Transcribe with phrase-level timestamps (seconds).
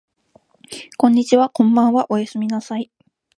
[0.97, 2.89] こんにちはこんばんはおやすみなさい